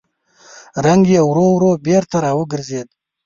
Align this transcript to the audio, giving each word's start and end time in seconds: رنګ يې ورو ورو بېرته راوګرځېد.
رنګ 0.85 1.03
يې 1.13 1.21
ورو 1.29 1.45
ورو 1.55 1.71
بېرته 1.85 2.15
راوګرځېد. 2.25 2.87